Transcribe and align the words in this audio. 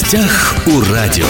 гостях 0.00 0.56
у 0.66 0.92
радио. 0.92 1.26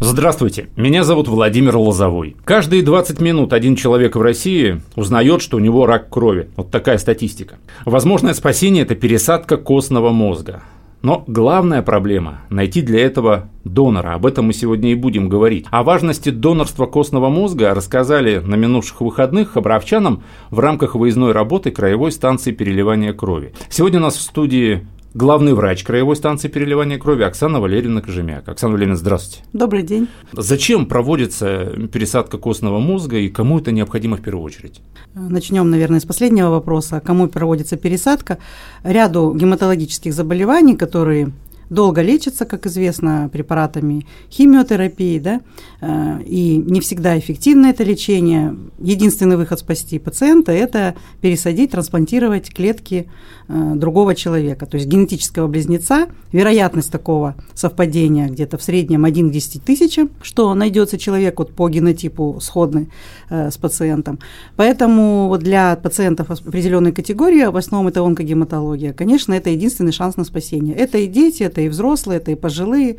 Здравствуйте, 0.00 0.68
меня 0.74 1.04
зовут 1.04 1.28
Владимир 1.28 1.76
Лозовой. 1.76 2.34
Каждые 2.44 2.82
20 2.82 3.20
минут 3.20 3.52
один 3.52 3.76
человек 3.76 4.16
в 4.16 4.22
России 4.22 4.80
узнает, 4.96 5.42
что 5.42 5.58
у 5.58 5.60
него 5.60 5.84
рак 5.84 6.08
крови. 6.08 6.48
Вот 6.56 6.70
такая 6.70 6.96
статистика. 6.96 7.56
Возможное 7.84 8.32
спасение– 8.32 8.82
это 8.84 8.94
пересадка 8.94 9.58
костного 9.58 10.10
мозга. 10.10 10.62
Но 11.02 11.22
главная 11.26 11.82
проблема– 11.82 12.40
найти 12.48 12.80
для 12.80 13.04
этого 13.04 13.50
донора. 13.64 14.14
Об 14.14 14.24
этом 14.24 14.46
мы 14.46 14.54
сегодня 14.54 14.92
и 14.92 14.94
будем 14.94 15.28
говорить. 15.28 15.66
О 15.70 15.82
важности 15.82 16.30
донорства 16.30 16.86
костного 16.86 17.28
мозга 17.28 17.74
рассказали 17.74 18.38
на 18.38 18.54
минувших 18.54 19.02
выходных 19.02 19.52
хабаровчанам 19.52 20.22
в 20.50 20.58
рамках 20.58 20.94
выездной 20.94 21.32
работы 21.32 21.70
Краевой 21.70 22.12
станции 22.12 22.52
переливания 22.52 23.12
крови. 23.12 23.52
Сегодня 23.68 23.98
у 23.98 24.02
нас 24.02 24.16
в 24.16 24.22
студии 24.22 24.86
главный 25.14 25.54
врач 25.54 25.84
Краевой 25.84 26.16
станции 26.16 26.48
переливания 26.48 26.98
крови 26.98 27.22
Оксана 27.22 27.60
Валерьевна 27.60 28.02
Кожемяк. 28.02 28.48
Оксана 28.48 28.72
Валерьевна, 28.72 28.96
здравствуйте. 28.96 29.44
Добрый 29.52 29.82
день. 29.82 30.08
Зачем 30.32 30.86
проводится 30.86 31.72
пересадка 31.92 32.36
костного 32.36 32.80
мозга 32.80 33.16
и 33.16 33.28
кому 33.28 33.60
это 33.60 33.72
необходимо 33.72 34.16
в 34.16 34.22
первую 34.22 34.44
очередь? 34.44 34.80
Начнем, 35.14 35.70
наверное, 35.70 36.00
с 36.00 36.04
последнего 36.04 36.50
вопроса. 36.50 37.00
Кому 37.00 37.28
проводится 37.28 37.76
пересадка? 37.76 38.38
Ряду 38.82 39.32
гематологических 39.34 40.12
заболеваний, 40.12 40.76
которые 40.76 41.30
долго 41.70 42.02
лечится, 42.02 42.44
как 42.44 42.66
известно, 42.66 43.28
препаратами 43.32 44.06
химиотерапии, 44.30 45.18
да, 45.18 45.40
э, 45.80 46.22
и 46.24 46.56
не 46.56 46.80
всегда 46.80 47.18
эффективно 47.18 47.66
это 47.66 47.84
лечение. 47.84 48.56
Единственный 48.78 49.36
выход 49.36 49.58
спасти 49.60 49.98
пациента– 49.98 50.52
это 50.52 50.94
пересадить, 51.20 51.70
трансплантировать 51.72 52.52
клетки 52.52 53.08
э, 53.48 53.72
другого 53.74 54.14
человека, 54.14 54.66
то 54.66 54.76
есть 54.76 54.88
генетического 54.88 55.46
близнеца. 55.46 56.08
Вероятность 56.32 56.90
такого 56.90 57.36
совпадения 57.54 58.28
где-то 58.28 58.58
в 58.58 58.62
среднем 58.62 59.04
1 59.04 59.30
к 59.30 59.32
10 59.32 59.62
тысячам, 59.62 60.10
что 60.22 60.52
найдется 60.54 60.98
человек 60.98 61.38
вот 61.38 61.52
по 61.52 61.68
генотипу 61.68 62.38
сходный 62.40 62.88
э, 63.30 63.50
с 63.50 63.56
пациентом. 63.56 64.18
Поэтому 64.56 65.28
вот 65.28 65.40
для 65.40 65.76
пациентов 65.76 66.30
определенной 66.30 66.92
категории, 66.92 67.44
в 67.44 67.56
основном 67.56 67.88
это 67.88 68.02
онкогематология, 68.02 68.92
конечно, 68.92 69.32
это 69.32 69.50
единственный 69.50 69.92
шанс 69.92 70.16
на 70.16 70.24
спасение. 70.24 70.74
Это 70.74 70.98
и 70.98 71.06
дети, 71.06 71.42
это 71.54 71.60
и 71.60 71.68
взрослые, 71.68 72.16
это 72.16 72.32
и 72.32 72.34
пожилые, 72.34 72.96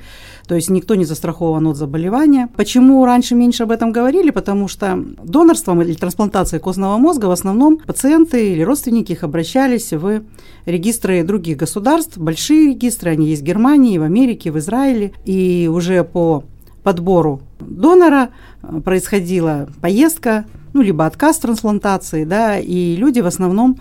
то 0.48 0.56
есть 0.56 0.70
никто 0.70 0.96
не 0.96 1.04
застрахован 1.04 1.68
от 1.68 1.76
заболевания. 1.76 2.48
Почему 2.56 3.06
раньше 3.06 3.36
меньше 3.36 3.64
об 3.64 3.72
этом 3.72 3.92
говорили? 3.92 4.30
Потому 4.30 4.70
что 4.70 5.04
донорством 5.24 5.82
или 5.82 5.94
трансплантацией 5.94 6.62
костного 6.62 6.98
мозга 6.98 7.26
в 7.26 7.32
основном 7.32 7.78
пациенты 7.78 8.54
или 8.54 8.62
родственники 8.62 9.12
их 9.12 9.24
обращались 9.24 9.92
в 9.92 10.22
регистры 10.66 11.24
других 11.24 11.58
государств, 11.58 12.18
большие 12.18 12.70
регистры, 12.70 13.12
они 13.12 13.28
есть 13.28 13.42
в 13.42 13.46
Германии, 13.46 13.98
в 13.98 14.04
Америке, 14.04 14.52
в 14.52 14.58
Израиле, 14.58 15.12
и 15.26 15.70
уже 15.72 16.04
по 16.06 16.46
подбору 16.84 17.42
донора 17.60 18.30
э, 18.64 18.80
происходила 18.80 19.68
поездка, 19.82 20.46
ну, 20.74 20.82
либо 20.82 21.06
отказ 21.06 21.40
трансплантации, 21.40 22.26
да, 22.26 22.60
и 22.60 22.96
люди 22.96 23.22
в 23.22 23.26
основном 23.26 23.80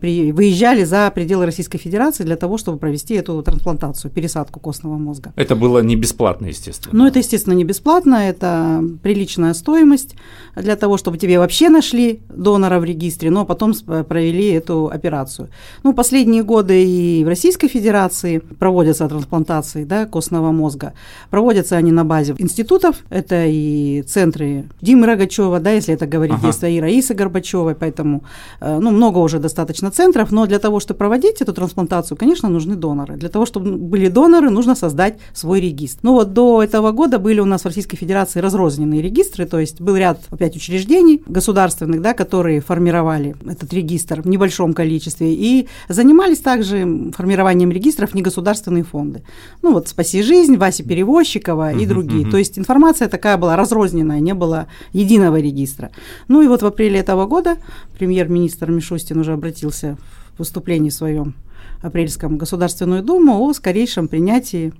при, 0.00 0.32
выезжали 0.32 0.84
за 0.84 1.10
пределы 1.10 1.46
Российской 1.46 1.78
Федерации 1.78 2.24
для 2.24 2.36
того, 2.36 2.58
чтобы 2.58 2.78
провести 2.78 3.14
эту 3.14 3.42
трансплантацию, 3.42 4.10
пересадку 4.10 4.60
костного 4.60 4.96
мозга. 4.96 5.32
Это 5.36 5.56
было 5.56 5.80
не 5.80 5.96
бесплатно, 5.96 6.46
естественно. 6.46 6.96
Ну, 6.96 7.06
это, 7.06 7.18
естественно, 7.18 7.54
не 7.54 7.64
бесплатно, 7.64 8.14
это 8.14 8.82
приличная 9.02 9.54
стоимость 9.54 10.14
для 10.56 10.76
того, 10.76 10.96
чтобы 10.96 11.18
тебе 11.18 11.38
вообще 11.38 11.68
нашли 11.68 12.20
донора 12.28 12.78
в 12.78 12.84
регистре, 12.84 13.30
но 13.30 13.44
потом 13.44 13.74
провели 14.08 14.50
эту 14.52 14.88
операцию. 14.88 15.48
Ну, 15.82 15.92
последние 15.94 16.44
годы 16.44 16.84
и 16.84 17.24
в 17.24 17.28
Российской 17.28 17.68
Федерации 17.68 18.38
проводятся 18.38 19.08
трансплантации 19.08 19.84
да, 19.84 20.06
костного 20.06 20.52
мозга. 20.52 20.92
Проводятся 21.30 21.76
они 21.76 21.90
на 21.90 22.04
базе 22.04 22.34
институтов, 22.38 22.96
это 23.10 23.46
и 23.46 24.02
центры 24.02 24.64
Димы 24.80 25.06
Рогачева, 25.06 25.58
да, 25.60 25.72
если 25.72 25.94
это 25.94 26.06
говорить, 26.06 26.36
ага. 26.36 26.48
есть 26.48 26.62
и 26.62 26.80
Раисы 26.80 27.14
Горбачевой, 27.14 27.74
поэтому 27.74 28.22
э, 28.60 28.78
ну, 28.78 28.90
много 28.90 29.18
уже 29.18 29.38
достаточно 29.38 29.71
достаточно 29.72 29.90
центров, 29.90 30.32
но 30.32 30.46
для 30.46 30.58
того, 30.58 30.80
чтобы 30.80 30.98
проводить 30.98 31.40
эту 31.40 31.52
трансплантацию, 31.52 32.16
конечно, 32.16 32.48
нужны 32.48 32.76
доноры. 32.76 33.16
Для 33.16 33.28
того, 33.28 33.46
чтобы 33.46 33.72
были 33.76 34.08
доноры, 34.08 34.50
нужно 34.50 34.74
создать 34.74 35.18
свой 35.32 35.60
регистр. 35.60 36.00
Ну 36.02 36.12
вот 36.12 36.32
до 36.32 36.62
этого 36.62 36.92
года 36.92 37.18
были 37.18 37.40
у 37.40 37.44
нас 37.46 37.62
в 37.62 37.66
Российской 37.66 37.96
Федерации 37.96 38.40
разрозненные 38.40 39.00
регистры, 39.02 39.46
то 39.46 39.58
есть 39.58 39.80
был 39.80 39.96
ряд 39.96 40.18
опять 40.30 40.56
учреждений 40.56 41.22
государственных, 41.26 42.02
да, 42.02 42.12
которые 42.12 42.60
формировали 42.60 43.34
этот 43.46 43.72
регистр 43.72 44.20
в 44.22 44.28
небольшом 44.28 44.74
количестве 44.74 45.34
и 45.34 45.68
занимались 45.88 46.40
также 46.40 47.12
формированием 47.16 47.70
регистров 47.70 48.14
негосударственные 48.14 48.84
фонды. 48.84 49.22
Ну 49.62 49.72
вот 49.72 49.88
«Спаси 49.88 50.22
жизнь», 50.22 50.56
Вася 50.56 50.84
Перевозчикова 50.84 51.72
и 51.72 51.86
другие. 51.86 52.30
То 52.30 52.36
есть 52.36 52.58
информация 52.58 53.08
такая 53.08 53.36
была 53.36 53.56
разрозненная, 53.56 54.20
не 54.20 54.34
было 54.34 54.66
единого 54.92 55.40
регистра. 55.40 55.90
Ну 56.28 56.42
и 56.42 56.48
вот 56.48 56.62
в 56.62 56.66
апреле 56.66 56.98
этого 56.98 57.26
года 57.26 57.56
премьер-министр 57.98 58.70
Мишустин 58.70 59.18
уже 59.20 59.32
обратился 59.32 59.61
обратился 59.62 59.96
в 60.34 60.38
выступлении 60.40 60.90
своем 60.90 61.34
апрельском 61.80 62.38
Государственную 62.38 63.02
Думу 63.02 63.38
о 63.40 63.52
скорейшем 63.52 64.08
принятии 64.08 64.72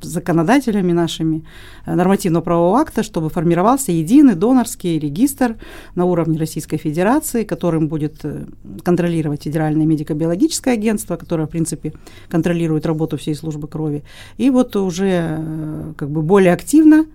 законодателями 0.00 0.92
нашими 0.92 1.44
э, 1.86 1.94
нормативного 1.94 2.42
правового 2.42 2.80
акта, 2.80 3.02
чтобы 3.02 3.30
формировался 3.30 3.92
единый 3.92 4.34
донорский 4.34 4.98
регистр 4.98 5.56
на 5.94 6.04
уровне 6.04 6.38
Российской 6.38 6.76
Федерации, 6.76 7.44
которым 7.44 7.88
будет 7.88 8.24
э, 8.24 8.46
контролировать 8.82 9.44
Федеральное 9.44 9.86
медико-биологическое 9.86 10.74
агентство, 10.74 11.16
которое, 11.16 11.46
в 11.46 11.50
принципе, 11.50 11.92
контролирует 12.28 12.86
работу 12.86 13.16
всей 13.16 13.34
службы 13.34 13.68
крови. 13.68 14.02
И 14.38 14.50
вот 14.50 14.76
уже 14.76 15.38
э, 15.38 15.92
как 15.96 16.10
бы 16.10 16.22
более 16.22 16.52
активно 16.52 17.06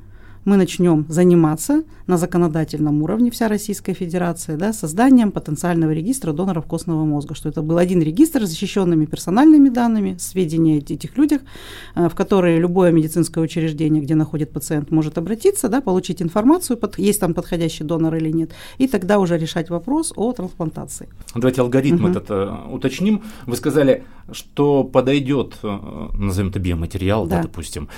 мы 0.45 0.57
начнем 0.57 1.05
заниматься 1.09 1.83
на 2.07 2.17
законодательном 2.17 3.03
уровне, 3.03 3.29
вся 3.29 3.47
Российская 3.47 3.93
Федерация, 3.93 4.57
да, 4.57 4.73
созданием 4.73 5.31
потенциального 5.31 5.91
регистра 5.91 6.33
доноров 6.33 6.65
костного 6.65 7.05
мозга, 7.05 7.35
что 7.35 7.49
это 7.49 7.61
был 7.61 7.77
один 7.77 8.01
регистр 8.01 8.45
с 8.45 8.49
защищенными 8.49 9.05
персональными 9.05 9.69
данными, 9.69 10.17
сведения 10.19 10.77
о 10.77 10.79
этих 10.79 11.17
людях, 11.17 11.41
э, 11.95 12.09
в 12.09 12.15
которые 12.15 12.59
любое 12.59 12.91
медицинское 12.91 13.41
учреждение, 13.41 14.01
где 14.01 14.15
находит 14.15 14.51
пациент, 14.51 14.91
может 14.91 15.17
обратиться, 15.17 15.69
да, 15.69 15.81
получить 15.81 16.21
информацию, 16.21 16.77
под, 16.77 16.97
есть 16.99 17.19
там 17.19 17.33
подходящий 17.33 17.83
донор 17.83 18.15
или 18.15 18.31
нет, 18.31 18.51
и 18.77 18.87
тогда 18.87 19.19
уже 19.19 19.37
решать 19.37 19.69
вопрос 19.69 20.13
о 20.15 20.31
трансплантации. 20.33 21.09
Давайте 21.35 21.61
алгоритм 21.61 22.05
угу. 22.05 22.11
этот 22.11 22.25
э, 22.29 22.55
уточним. 22.71 23.23
Вы 23.45 23.55
сказали, 23.55 24.03
что 24.31 24.83
подойдет, 24.83 25.57
э, 25.63 26.09
назовем 26.13 26.49
это 26.49 26.59
биоматериал, 26.59 27.27
да. 27.27 27.37
Да, 27.37 27.43
допустим, 27.43 27.89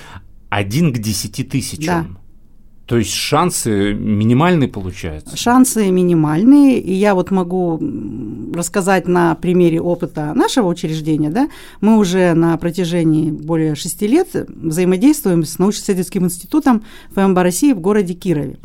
один 0.50 0.92
к 0.92 0.98
десяти 0.98 1.44
тысячам. 1.44 2.14
Да. 2.14 2.21
То 2.86 2.98
есть 2.98 3.12
шансы 3.12 3.94
минимальные 3.94 4.68
получаются? 4.68 5.36
Шансы 5.36 5.90
минимальные, 5.90 6.80
и 6.80 6.92
я 6.92 7.14
вот 7.14 7.30
могу 7.30 7.80
рассказать 8.54 9.06
на 9.06 9.34
примере 9.36 9.80
опыта 9.80 10.32
нашего 10.34 10.68
учреждения. 10.68 11.30
Да? 11.30 11.48
Мы 11.80 11.96
уже 11.96 12.34
на 12.34 12.56
протяжении 12.56 13.30
более 13.30 13.76
шести 13.76 14.06
лет 14.08 14.28
взаимодействуем 14.48 15.44
с 15.44 15.58
научно-исследовательским 15.58 16.24
институтом 16.24 16.82
ФМБ 17.14 17.38
России 17.38 17.72
в 17.72 17.80
городе 17.80 18.14
Кирове. 18.14 18.58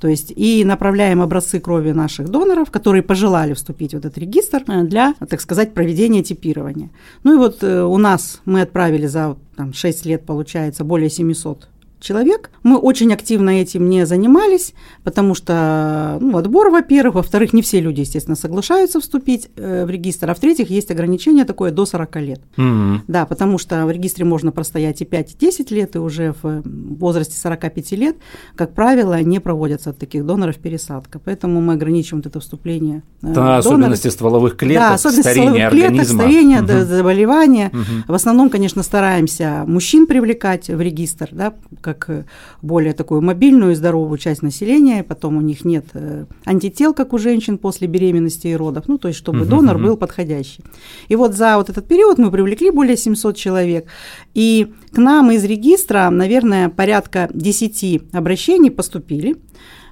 То 0.00 0.08
есть 0.08 0.32
и 0.36 0.64
направляем 0.64 1.20
образцы 1.22 1.60
крови 1.60 1.92
наших 1.92 2.28
доноров, 2.28 2.70
которые 2.70 3.02
пожелали 3.02 3.54
вступить 3.54 3.94
в 3.94 3.96
этот 3.96 4.18
регистр 4.18 4.62
для, 4.84 5.14
так 5.28 5.40
сказать, 5.40 5.74
проведения 5.74 6.22
типирования. 6.22 6.90
Ну 7.22 7.34
и 7.34 7.36
вот 7.38 7.62
э, 7.62 7.82
у 7.82 7.96
нас 7.96 8.40
мы 8.44 8.60
отправили 8.60 9.06
за 9.06 9.36
там, 9.56 9.72
6 9.72 10.06
лет, 10.06 10.26
получается, 10.26 10.84
более 10.84 11.10
700 11.10 11.68
человек. 12.04 12.50
Мы 12.62 12.76
очень 12.76 13.12
активно 13.12 13.50
этим 13.50 13.88
не 13.88 14.06
занимались, 14.06 14.74
потому 15.02 15.34
что 15.34 16.18
ну, 16.20 16.36
отбор, 16.36 16.70
во-первых, 16.70 17.16
во-вторых, 17.16 17.52
не 17.52 17.62
все 17.62 17.80
люди, 17.80 18.00
естественно, 18.00 18.36
соглашаются 18.36 19.00
вступить 19.00 19.48
э, 19.56 19.84
в 19.84 19.90
регистр, 19.90 20.30
а 20.30 20.34
в-третьих, 20.34 20.70
есть 20.70 20.90
ограничение 20.90 21.44
такое 21.44 21.72
до 21.72 21.86
40 21.86 22.16
лет. 22.16 22.40
Mm-hmm. 22.56 22.98
Да, 23.08 23.26
потому 23.26 23.58
что 23.58 23.86
в 23.86 23.90
регистре 23.90 24.24
можно 24.24 24.52
простоять 24.52 25.00
и 25.00 25.04
5, 25.04 25.32
и 25.32 25.36
10 25.38 25.70
лет, 25.70 25.96
и 25.96 25.98
уже 25.98 26.34
в 26.42 26.62
возрасте 26.64 27.38
45 27.38 27.92
лет, 27.92 28.16
как 28.54 28.74
правило, 28.74 29.20
не 29.22 29.40
проводятся 29.40 29.90
от 29.90 29.98
таких 29.98 30.26
доноров 30.26 30.56
пересадка. 30.56 31.18
Поэтому 31.18 31.60
мы 31.60 31.72
ограничиваем 31.72 32.22
вот 32.22 32.26
это 32.26 32.40
вступление. 32.40 33.02
Э, 33.22 33.32
да, 33.32 33.56
особенности 33.58 34.08
стволовых 34.08 34.56
клеток, 34.56 34.88
да, 34.88 34.94
особенности 34.94 35.30
старение 35.30 35.68
стволовых 35.68 35.90
клеток, 35.90 36.14
старение, 36.14 36.60
mm-hmm. 36.60 36.84
заболевания. 36.84 37.70
Mm-hmm. 37.72 38.04
В 38.08 38.14
основном, 38.14 38.50
конечно, 38.50 38.82
стараемся 38.82 39.64
мужчин 39.66 40.06
привлекать 40.06 40.68
в 40.68 40.80
регистр, 40.80 41.28
да, 41.32 41.54
как 41.80 41.93
как 41.94 42.26
более 42.62 42.92
такую 42.92 43.22
мобильную 43.22 43.72
и 43.72 43.74
здоровую 43.74 44.18
часть 44.18 44.42
населения, 44.42 45.02
потом 45.02 45.36
у 45.36 45.40
них 45.40 45.64
нет 45.64 45.86
э, 45.94 46.26
антител, 46.44 46.94
как 46.94 47.12
у 47.12 47.18
женщин 47.18 47.58
после 47.58 47.88
беременности 47.88 48.48
и 48.48 48.56
родов, 48.56 48.84
ну, 48.88 48.98
то 48.98 49.08
есть 49.08 49.18
чтобы 49.18 49.40
uh-huh, 49.40 49.48
донор 49.48 49.76
uh-huh. 49.76 49.82
был 49.82 49.96
подходящий. 49.96 50.64
И 51.08 51.16
вот 51.16 51.34
за 51.34 51.56
вот 51.56 51.70
этот 51.70 51.86
период 51.88 52.18
мы 52.18 52.30
привлекли 52.30 52.70
более 52.70 52.96
700 52.96 53.36
человек, 53.36 53.86
и 54.34 54.72
к 54.92 54.98
нам 54.98 55.30
из 55.30 55.44
регистра, 55.44 56.10
наверное, 56.10 56.68
порядка 56.68 57.28
10 57.32 58.14
обращений 58.14 58.70
поступили, 58.70 59.36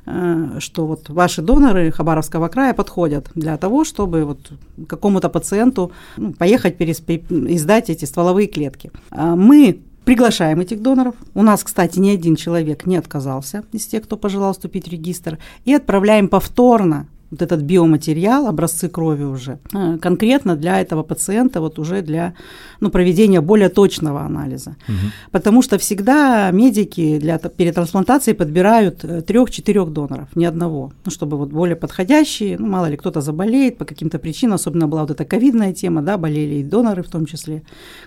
э, 0.07 0.59
что 0.59 0.87
вот 0.87 1.09
ваши 1.09 1.43
доноры 1.43 1.91
Хабаровского 1.91 2.49
края 2.49 2.75
подходят 2.75 3.31
для 3.35 3.57
того, 3.57 3.85
чтобы 3.85 4.25
вот 4.25 4.53
какому-то 4.89 5.29
пациенту 5.29 5.93
ну, 6.17 6.33
поехать 6.33 6.77
пересп... 6.77 7.11
издать 7.11 7.91
эти 7.91 8.05
стволовые 8.05 8.49
клетки. 8.49 8.91
Мы 9.11 9.83
приглашаем 10.05 10.61
этих 10.61 10.83
доноров. 10.83 11.15
У 11.35 11.43
нас, 11.43 11.63
кстати, 11.65 11.99
ни 11.99 12.11
один 12.11 12.37
человек 12.37 12.87
не 12.87 12.97
отказался 12.97 13.65
из 13.73 13.87
тех, 13.87 14.05
кто 14.05 14.17
пожелал 14.17 14.53
вступить 14.53 14.89
в 14.89 14.93
регистр. 14.93 15.39
И 15.65 15.73
отправляем 15.73 16.29
повторно 16.29 17.07
вот 17.33 17.41
этот 17.41 17.63
биоматериал, 17.63 18.47
образцы 18.47 18.89
крови 18.89 19.25
уже, 19.25 19.59
э, 19.73 19.99
конкретно 19.99 20.55
для 20.55 20.81
этого 20.81 21.03
пациента, 21.03 21.61
вот 21.61 21.79
уже 21.79 22.03
для 22.03 22.35
ну, 22.81 22.91
проведения 22.91 23.41
более 23.41 23.71
точного 23.71 24.21
анализа. 24.21 24.77
Угу. 24.89 24.97
Потому 25.31 25.63
что 25.63 25.79
всегда 25.79 26.51
медики 26.51 27.19
для, 27.19 27.39
перед 27.39 27.75
трансплантацией 27.75 28.37
подбирают 28.37 29.05
э, 29.05 29.23
трех-четырех 29.23 29.91
доноров, 29.91 30.29
ни 30.37 30.45
одного, 30.45 30.93
ну, 31.05 31.11
чтобы 31.11 31.39
вот 31.39 31.49
более 31.49 31.77
подходящие, 31.77 32.59
ну, 32.59 32.67
мало 32.67 32.91
ли 32.91 32.97
кто-то 32.97 33.23
заболеет 33.23 33.79
по 33.79 33.87
каким-то 33.87 34.19
причинам, 34.19 34.57
особенно 34.57 34.87
была 34.87 35.01
вот 35.01 35.11
эта 35.11 35.25
ковидная 35.25 35.73
тема, 35.73 36.03
да, 36.03 36.19
болели 36.19 36.57
и 36.57 36.63
доноры 36.63 37.03
в 37.03 37.09
том 37.09 37.25
числе 37.25 37.63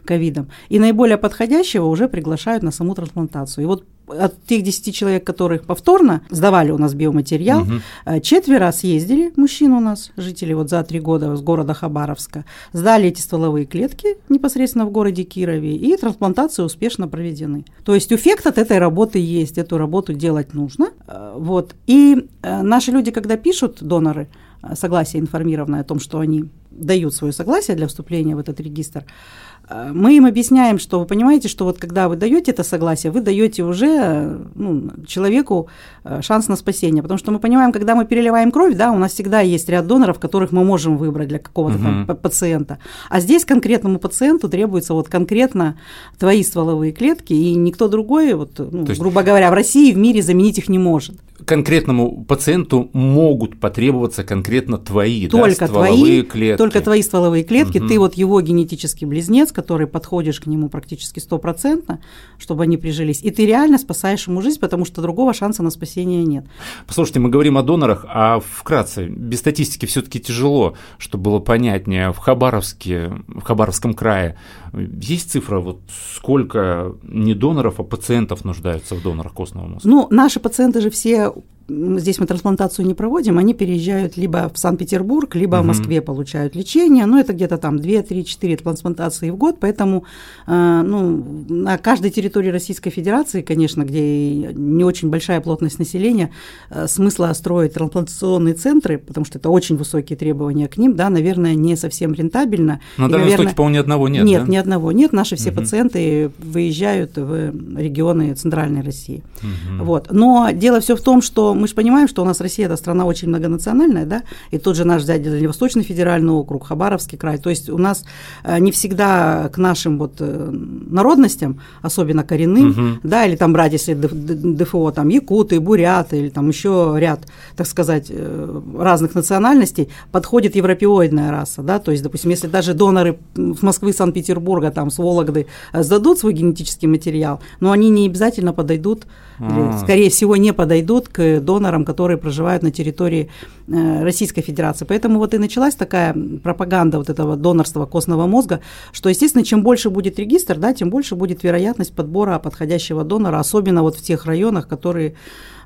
ковидом. 0.06 0.50
И 0.70 0.78
наиболее 0.78 1.18
подходящего 1.18 1.86
уже 1.88 2.08
приглашают 2.08 2.64
на 2.64 2.72
саму 2.72 2.94
трансплантацию. 2.94 3.64
И 3.64 3.68
вот 3.68 3.84
от 4.08 4.44
тех 4.46 4.64
10 4.64 4.96
человек, 4.96 5.24
которых 5.24 5.64
повторно 5.64 6.22
сдавали 6.30 6.72
у 6.72 6.78
нас 6.78 6.94
биоматериал, 6.94 7.62
угу. 7.62 8.22
четверо 8.22 8.72
съездили, 8.72 9.34
мужчины 9.36 9.76
у 9.76 9.80
нас, 9.80 10.12
жители 10.18 10.54
вот 10.54 10.70
за 10.70 10.84
три 10.84 11.00
года 11.00 11.36
с 11.36 11.42
города 11.42 11.74
Хабаровска, 11.74 12.46
сдали 12.74 13.10
эти 13.10 13.22
стволовые 13.22 13.66
клетки 13.66 14.18
непосредственно 14.30 14.86
в 14.86 14.92
городе 14.92 15.24
Кирове, 15.24 15.76
и 15.76 15.96
трансплантации 15.98 16.64
успешно 16.64 17.08
проведены. 17.08 17.66
То 17.84 17.96
есть 17.96 18.12
эффект 18.12 18.48
от 18.48 18.58
этой 18.58 18.78
работы 18.78 19.20
есть, 19.20 19.58
эту 19.58 19.78
работу 19.78 20.14
делать 20.14 20.54
нужно. 20.54 20.90
Э, 21.08 21.34
вот. 21.38 21.76
И 21.88 22.28
наши 22.42 22.92
люди, 22.92 23.12
когда 23.12 23.38
пишут, 23.38 23.82
доноры, 23.82 24.28
согласие 24.74 25.22
информированное 25.22 25.82
о 25.82 25.84
том, 25.84 26.00
что 26.00 26.20
они 26.20 26.46
дают 26.72 27.14
свое 27.14 27.32
согласие 27.32 27.78
для 27.78 27.88
вступления 27.88 28.36
в 28.36 28.40
этот 28.40 28.60
регистр, 28.60 29.06
Э, 29.06 29.55
мы 29.70 30.18
им 30.18 30.26
объясняем, 30.26 30.78
что 30.78 31.00
вы 31.00 31.06
понимаете, 31.06 31.48
что 31.48 31.66
вот 31.66 31.80
когда 31.80 32.08
вы 32.08 32.16
даете 32.16 32.52
это 32.52 32.64
согласие, 32.64 33.12
вы 33.12 33.22
даете 33.22 33.64
уже 33.64 34.40
ну, 34.54 34.92
человеку 35.08 35.70
э, 36.04 36.22
шанс 36.22 36.48
на 36.48 36.56
спасение. 36.56 37.02
Потому 37.02 37.18
что 37.18 37.32
мы 37.32 37.40
понимаем, 37.40 37.72
когда 37.72 37.96
мы 37.96 38.06
переливаем 38.06 38.52
кровь, 38.52 38.76
да, 38.76 38.92
у 38.92 38.98
нас 38.98 39.14
всегда 39.14 39.42
есть 39.42 39.68
ряд 39.70 39.88
доноров, 39.88 40.20
которых 40.20 40.52
мы 40.52 40.64
можем 40.64 40.98
выбрать 40.98 41.30
для 41.30 41.40
какого-то 41.40 41.78
угу. 41.78 41.84
там 41.84 42.18
пациента. 42.18 42.78
А 43.10 43.20
здесь 43.20 43.46
конкретному 43.46 43.98
пациенту 43.98 44.50
требуется 44.50 44.94
вот 44.94 45.10
конкретно 45.10 45.78
твои 46.20 46.44
стволовые 46.44 46.92
клетки, 46.92 47.34
и 47.34 47.56
никто 47.56 47.88
другой, 47.88 48.34
вот, 48.34 48.60
ну, 48.60 48.86
есть... 48.86 49.00
грубо 49.00 49.24
говоря, 49.24 49.50
в 49.50 49.54
России, 49.54 49.92
в 49.92 49.98
мире 49.98 50.22
заменить 50.22 50.58
их 50.58 50.70
не 50.70 50.80
может 50.80 51.16
конкретному 51.46 52.26
пациенту 52.26 52.90
могут 52.94 53.60
потребоваться 53.60 54.24
конкретно 54.24 54.78
твои 54.78 55.28
только 55.28 55.60
да, 55.60 55.68
стволовые 55.68 55.98
твои, 55.98 56.22
клетки. 56.24 56.58
Только 56.58 56.82
твои 56.82 57.02
стволовые 57.02 57.44
клетки. 57.44 57.78
Угу. 57.80 57.88
Ты 57.88 58.00
вот 58.00 58.14
его 58.16 58.42
генетический 58.42 59.06
близнец, 59.06 59.52
который 59.52 59.88
подходишь 59.88 60.40
к 60.40 60.48
нему 60.48 60.70
практически 60.70 61.20
стопроцентно, 61.20 62.02
чтобы 62.38 62.64
они 62.64 62.78
прижились. 62.78 63.22
И 63.24 63.32
ты 63.32 63.46
реально 63.46 63.78
спасаешь 63.78 64.28
ему 64.28 64.42
жизнь, 64.42 64.60
потому 64.60 64.86
что 64.86 65.02
другого 65.02 65.34
шанса 65.34 65.64
на 65.64 65.70
спасение 65.70 66.24
нет. 66.24 66.46
Послушайте, 66.88 67.20
мы 67.20 67.30
говорим 67.30 67.58
о 67.58 67.64
донорах, 67.64 68.06
а 68.08 68.40
вкратце, 68.40 69.06
без 69.08 69.40
статистики 69.40 69.86
все 69.86 70.02
таки 70.02 70.20
тяжело, 70.20 70.76
чтобы 70.98 71.26
было 71.26 71.40
понятнее. 71.40 72.12
В 72.12 72.18
Хабаровске, 72.18 73.12
в 73.28 73.42
Хабаровском 73.42 73.94
крае 73.94 74.38
есть 74.74 75.32
цифра, 75.32 75.60
вот 75.60 75.80
сколько 76.16 76.96
не 77.04 77.34
доноров, 77.34 77.80
а 77.80 77.84
пациентов 77.84 78.44
нуждаются 78.44 78.96
в 78.96 79.02
донорах 79.02 79.34
костного 79.34 79.68
мозга? 79.68 79.88
Ну, 79.88 80.08
наши 80.10 80.40
пациенты 80.40 80.82
же 80.82 80.90
все 80.90 81.35
здесь 81.68 82.20
мы 82.20 82.28
трансплантацию 82.28 82.86
не 82.86 82.94
проводим, 82.94 83.38
они 83.38 83.54
переезжают 83.54 84.18
либо 84.18 84.52
в 84.54 84.58
Санкт-Петербург, 84.58 85.34
либо 85.36 85.56
угу. 85.56 85.64
в 85.64 85.68
Москве 85.68 86.02
получают 86.02 86.56
лечение, 86.56 87.06
но 87.06 87.20
это 87.20 87.34
где-то 87.34 87.58
там 87.58 87.80
2, 87.80 88.04
3, 88.04 88.26
4 88.26 88.58
трансплантации 88.58 89.32
в 89.32 89.36
год, 89.36 89.58
поэтому 89.60 90.06
э, 90.46 90.82
ну, 90.86 91.46
на 91.50 91.78
каждой 91.78 92.12
территории 92.12 92.50
Российской 92.50 92.92
Федерации, 92.92 93.42
конечно, 93.42 93.84
где 93.84 94.54
не 94.54 94.84
очень 94.84 95.10
большая 95.10 95.42
плотность 95.42 95.80
населения, 95.80 96.32
э, 96.70 96.88
смысла 96.88 97.34
строить 97.34 97.74
трансплантационные 97.74 98.54
центры, 98.54 99.00
потому 99.00 99.26
что 99.26 99.40
это 99.40 99.50
очень 99.50 99.76
высокие 99.76 100.18
требования 100.18 100.68
к 100.68 100.78
ним, 100.78 100.96
да, 100.96 101.10
наверное, 101.10 101.56
не 101.56 101.76
совсем 101.76 102.14
рентабельно. 102.14 102.80
На 102.98 103.10
Дальнем 103.10 103.28
Востоке, 103.28 103.56
по-моему, 103.56 103.76
ни 103.76 103.80
одного 103.80 104.08
нет, 104.08 104.26
Нет, 104.26 104.46
да? 104.46 104.52
ни 104.52 104.58
одного 104.58 104.92
нет, 104.92 105.14
наши 105.14 105.36
все 105.36 105.50
угу. 105.50 105.62
пациенты 105.62 106.32
выезжают 106.38 107.18
в 107.18 107.52
регионы 107.76 108.36
Центральной 108.36 108.82
России. 108.82 109.24
Угу. 109.42 109.84
Вот. 109.86 110.08
Но 110.12 110.52
дело 110.52 110.80
все 110.80 110.96
в 110.96 111.02
том, 111.02 111.24
что 111.24 111.55
мы 111.56 111.68
же 111.68 111.76
понимаем, 111.76 112.08
что 112.08 112.22
у 112.22 112.26
нас 112.26 112.42
Россия– 112.42 112.66
это 112.68 112.78
страна 112.78 113.06
очень 113.06 113.30
многонациональная, 113.30 114.06
да, 114.06 114.24
и 114.52 114.58
тот 114.58 114.76
же 114.76 114.86
наш 114.86 115.04
взять 115.04 115.24
Дальневосточный 115.24 115.84
федеральный 115.84 116.34
округ, 116.34 116.68
Хабаровский 116.68 117.18
край, 117.18 117.38
то 117.38 117.50
есть 117.50 117.70
у 117.70 117.78
нас 117.78 118.06
э, 118.44 118.60
не 118.60 118.72
всегда 118.72 119.50
к 119.54 119.58
нашим 119.58 119.98
вот 119.98 120.16
э, 120.20 120.50
народностям, 120.52 121.62
особенно 121.82 122.24
коренным, 122.24 122.70
угу. 122.70 123.00
да, 123.04 123.26
или 123.26 123.36
там 123.36 123.54
брать, 123.54 123.74
если 123.74 123.94
ДФО, 123.94 124.92
там 124.92 125.10
якуты, 125.10 125.60
буряты, 125.60 126.18
или 126.18 126.30
там 126.30 126.50
еще 126.50 126.96
ряд, 126.98 127.22
так 127.56 127.68
сказать, 127.68 128.08
э, 128.10 128.62
разных 128.78 129.16
национальностей, 129.16 129.90
подходит 130.12 130.56
европеоидная 130.56 131.32
раса, 131.32 131.62
да, 131.62 131.80
то 131.80 131.92
есть, 131.92 132.04
допустим, 132.04 132.32
если 132.32 132.48
даже 132.48 132.74
доноры 132.74 133.18
с 133.36 133.62
Москвы, 133.62 133.94
Санкт-Петербурга, 133.94 134.72
там, 134.72 134.92
с 134.92 134.98
Вологды 134.98 135.48
сдадут 135.74 136.20
свой 136.20 136.34
генетический 136.34 136.88
материал, 136.88 137.40
но 137.60 137.72
они 137.72 137.90
не 137.90 138.08
обязательно 138.08 138.54
подойдут, 138.54 139.06
или, 139.40 139.48
а. 139.50 139.78
скорее 139.78 140.10
всего, 140.10 140.36
не 140.36 140.54
подойдут 140.54 141.10
к 141.10 141.40
донорам, 141.46 141.86
которые 141.86 142.18
проживают 142.18 142.64
на 142.64 142.72
территории 142.72 143.30
э, 143.68 144.04
Российской 144.04 144.42
Федерации. 144.42 144.86
Поэтому 144.86 145.20
вот 145.20 145.34
и 145.34 145.38
началась 145.38 145.76
такая 145.76 146.16
пропаганда 146.44 146.98
вот 146.98 147.10
этого 147.10 147.36
донорства 147.36 147.86
костного 147.86 148.28
мозга, 148.28 148.60
что, 148.92 149.10
естественно, 149.10 149.46
чем 149.46 149.64
больше 149.64 149.90
будет 149.90 150.20
регистр, 150.20 150.58
да, 150.58 150.74
тем 150.74 150.90
больше 150.90 151.16
будет 151.16 151.44
вероятность 151.44 151.94
подбора 151.96 152.40
подходящего 152.40 153.04
донора, 153.04 153.40
особенно 153.40 153.82
вот 153.84 153.96
в 153.96 154.02
тех 154.02 154.26
районах, 154.26 154.68
которые 154.68 155.16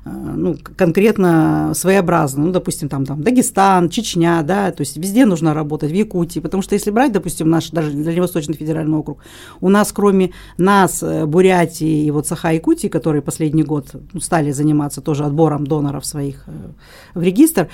ну, 0.04 0.56
конкретно 0.76 1.72
своеобразно, 1.74 2.46
ну, 2.46 2.52
допустим, 2.52 2.88
там, 2.88 3.04
там 3.04 3.22
Дагестан, 3.22 3.88
Чечня, 3.88 4.42
да, 4.42 4.70
то 4.70 4.80
есть 4.80 4.96
везде 4.96 5.26
нужно 5.26 5.54
работать, 5.54 5.90
в 5.90 5.94
Якутии, 5.94 6.40
потому 6.40 6.62
что 6.62 6.74
если 6.74 6.90
брать, 6.90 7.12
допустим, 7.12 7.50
наш 7.50 7.70
даже 7.70 7.92
Дальневосточный 7.92 8.54
федеральный 8.54 8.96
округ, 8.96 9.18
у 9.60 9.68
нас 9.68 9.92
кроме 9.92 10.32
нас, 10.58 11.02
э, 11.02 11.26
Бурятии 11.26 12.04
и 12.04 12.10
вот 12.10 12.26
Саха-Якутии, 12.26 12.88
которые 12.88 13.22
последний 13.22 13.62
год 13.62 13.94
ну, 14.12 14.20
стали 14.20 14.52
заниматься 14.52 15.00
тоже 15.00 15.24
отбором 15.24 15.66
доноров 15.66 16.06
своих 16.06 16.44
э, 16.46 16.52
в 17.14 17.22
регистр, 17.22 17.68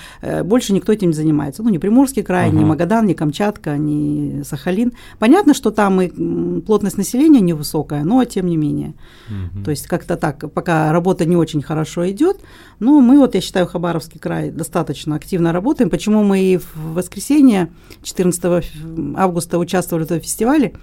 больше 0.44 0.73
никто 0.73 0.93
этим 0.93 1.08
не 1.08 1.14
занимается. 1.14 1.62
Ну, 1.62 1.69
ни 1.69 1.78
Приморский 1.78 2.23
край, 2.23 2.49
ага. 2.49 2.56
ни 2.56 2.64
Магадан, 2.64 3.06
ни 3.06 3.12
Камчатка, 3.12 3.76
ни 3.76 4.43
Сахалин. 4.43 4.93
Понятно, 5.19 5.55
что 5.55 5.70
там 5.70 6.00
и 6.00 6.61
плотность 6.61 6.99
населения 6.99 7.40
невысокая, 7.40 8.02
но 8.04 8.25
тем 8.25 8.47
не 8.47 8.56
менее. 8.56 8.95
Угу. 9.28 9.64
То 9.64 9.71
есть 9.71 9.87
как-то 9.87 10.16
так, 10.16 10.52
пока 10.52 10.92
работа 10.92 11.25
не 11.25 11.37
очень 11.37 11.62
хорошо 11.62 12.09
идет, 12.11 12.15
идет. 12.16 12.40
Но 12.80 13.00
мы, 13.00 13.18
вот 13.18 13.35
я 13.35 13.40
считаю, 13.40 13.66
Хабаровский 13.66 14.18
край 14.18 14.50
достаточно 14.50 15.14
активно 15.14 15.52
работаем. 15.52 15.90
Почему 15.90 16.25
мы 16.25 16.40
и 16.40 16.56
в 16.56 16.94
воскресенье 16.94 17.70
14 18.02 18.64
августа 19.16 19.58
участвовали 19.58 20.04
в 20.04 20.06
этом 20.06 20.20
фестивале? 20.20 20.75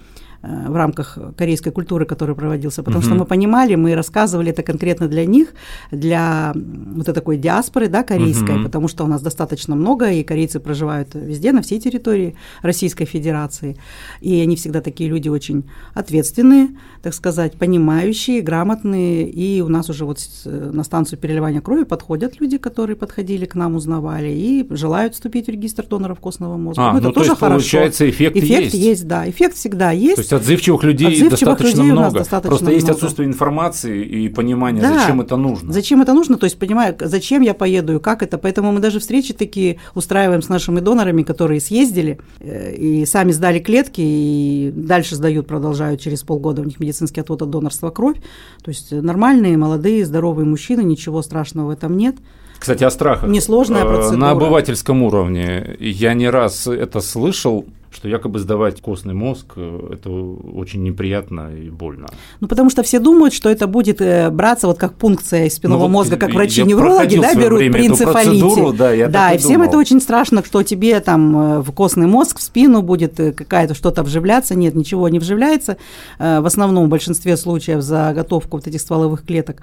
Э, 0.44 0.68
в 0.68 0.76
рамках 0.76 1.18
корейской 1.36 1.70
культуры, 1.70 2.04
который 2.04 2.34
проводился, 2.34 2.82
потому 2.82 2.98
угу. 2.98 3.06
что 3.06 3.14
мы 3.14 3.24
понимали, 3.24 3.76
мы 3.76 3.94
рассказывали 3.94 4.50
это 4.50 4.62
конкретно 4.62 5.08
для 5.08 5.24
них, 5.24 5.48
для 5.90 6.52
вот 6.54 7.06
такой 7.06 7.38
диаспоры, 7.38 7.88
да, 7.88 8.02
корейской, 8.02 8.56
угу. 8.56 8.64
потому 8.64 8.88
что 8.88 9.04
у 9.04 9.06
нас 9.06 9.22
достаточно 9.22 9.74
много, 9.74 10.10
и 10.10 10.22
корейцы 10.22 10.60
проживают 10.60 11.14
везде, 11.14 11.52
на 11.52 11.62
всей 11.62 11.80
территории 11.80 12.36
Российской 12.62 13.06
Федерации, 13.06 13.76
и 14.20 14.38
они 14.40 14.56
всегда 14.56 14.80
такие 14.80 15.08
люди 15.08 15.28
очень 15.28 15.64
ответственные, 15.94 16.68
так 17.02 17.14
сказать, 17.14 17.56
понимающие, 17.56 18.42
грамотные, 18.42 19.28
и 19.28 19.62
у 19.62 19.68
нас 19.68 19.88
уже 19.88 20.04
вот 20.04 20.18
на 20.44 20.84
станцию 20.84 21.18
переливания 21.18 21.60
крови 21.60 21.84
подходят 21.84 22.40
люди, 22.40 22.58
которые 22.58 22.96
подходили 22.96 23.46
к 23.46 23.54
нам, 23.54 23.76
узнавали, 23.76 24.30
и 24.30 24.66
желают 24.70 25.14
вступить 25.14 25.46
в 25.46 25.48
регистр 25.50 25.86
доноров 25.86 26.20
костного 26.20 26.56
мозга. 26.56 26.82
А, 26.88 26.92
ну, 26.92 26.98
это 26.98 27.08
ну, 27.08 27.12
тоже 27.12 27.26
то 27.28 27.32
есть, 27.32 27.40
хорошо. 27.40 27.60
Получается, 27.60 28.10
эффект, 28.10 28.36
эффект 28.36 28.74
есть. 28.74 28.74
есть, 28.74 29.06
да, 29.06 29.28
эффект 29.28 29.56
всегда 29.56 29.90
есть. 29.90 30.16
То 30.16 30.20
есть 30.20 30.33
отзывчивых 30.34 30.82
людей 30.84 31.08
отзывчивых 31.08 31.30
достаточно 31.30 31.68
людей 31.68 31.92
много. 31.92 32.18
Достаточно 32.18 32.48
Просто 32.48 32.64
много. 32.64 32.74
есть 32.74 32.88
отсутствие 32.88 33.28
информации 33.28 34.04
и 34.04 34.28
понимания, 34.28 34.80
да. 34.80 34.98
зачем 34.98 35.20
это 35.20 35.36
нужно. 35.36 35.72
Зачем 35.72 36.02
это 36.02 36.14
нужно, 36.14 36.36
то 36.36 36.44
есть 36.44 36.58
понимаю, 36.58 36.96
зачем 37.00 37.42
я 37.42 37.54
поеду 37.54 37.96
и 37.96 37.98
как 38.00 38.22
это. 38.22 38.38
Поэтому 38.38 38.72
мы 38.72 38.80
даже 38.80 39.00
встречи 39.00 39.32
такие 39.32 39.78
устраиваем 39.94 40.42
с 40.42 40.48
нашими 40.48 40.80
донорами, 40.80 41.22
которые 41.22 41.60
съездили 41.60 42.18
э, 42.40 42.74
и 42.74 43.06
сами 43.06 43.32
сдали 43.32 43.58
клетки, 43.58 44.00
и 44.00 44.72
дальше 44.74 45.16
сдают, 45.16 45.46
продолжают 45.46 46.00
через 46.00 46.22
полгода 46.22 46.62
у 46.62 46.64
них 46.64 46.80
медицинский 46.80 47.20
отвод 47.20 47.42
от 47.42 47.50
донорства 47.50 47.90
кровь. 47.90 48.16
То 48.62 48.70
есть 48.70 48.92
нормальные, 48.92 49.56
молодые, 49.56 50.04
здоровые 50.04 50.46
мужчины, 50.46 50.82
ничего 50.82 51.22
страшного 51.22 51.68
в 51.68 51.70
этом 51.70 51.96
нет. 51.96 52.16
Кстати, 52.58 52.84
о 52.84 52.90
страхах. 52.90 53.28
Несложная 53.28 53.84
э, 53.84 53.86
процедура. 53.86 54.18
На 54.18 54.30
обывательском 54.30 55.02
уровне 55.02 55.76
я 55.80 56.14
не 56.14 56.30
раз 56.30 56.66
это 56.66 57.00
слышал, 57.00 57.66
что 57.94 58.08
якобы 58.08 58.38
сдавать 58.38 58.80
костный 58.80 59.14
мозг 59.14 59.52
э, 59.56 59.94
это 59.94 60.10
очень 60.10 60.82
неприятно 60.82 61.50
и 61.54 61.70
больно. 61.70 62.08
Ну, 62.40 62.48
потому 62.48 62.70
что 62.70 62.82
все 62.82 62.98
думают, 62.98 63.32
что 63.32 63.48
это 63.48 63.66
будет 63.66 64.00
э, 64.00 64.30
браться 64.30 64.66
вот 64.66 64.78
как 64.78 64.94
пункция 64.94 65.46
из 65.46 65.54
спинного 65.54 65.82
ну, 65.82 65.88
мозга, 65.88 66.16
как 66.16 66.34
врачи-неврологи, 66.34 67.20
да, 67.20 67.34
берут 67.34 67.60
при 67.60 67.86
энцефалите. 67.86 68.72
Да, 68.72 69.08
да 69.08 69.32
и, 69.32 69.36
и 69.36 69.38
всем 69.38 69.62
это 69.62 69.78
очень 69.78 70.00
страшно, 70.00 70.44
что 70.44 70.62
тебе 70.62 70.98
там 71.00 71.36
э, 71.36 71.60
в 71.60 71.70
костный 71.72 72.06
мозг, 72.06 72.38
в 72.38 72.42
спину 72.42 72.82
будет 72.82 73.16
какая-то 73.16 73.74
что-то 73.74 74.02
вживляться. 74.02 74.54
Нет, 74.54 74.74
ничего 74.74 75.08
не 75.08 75.18
вживляется. 75.18 75.76
В 76.18 76.46
основном 76.46 76.86
в 76.86 76.88
большинстве 76.88 77.36
случаев 77.36 77.82
заготовку 77.82 78.56
вот 78.56 78.66
этих 78.66 78.80
стволовых 78.80 79.24
клеток 79.24 79.62